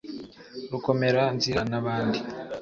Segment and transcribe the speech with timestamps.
[0.71, 2.19] rukomera-nzira n'abandi